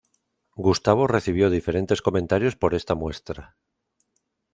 Gustavo 0.57 1.05
recibió 1.05 1.51
diferentes 1.51 2.01
comentarios 2.01 2.55
por 2.55 2.73
esta 2.73 2.95
muestra. 2.95 3.55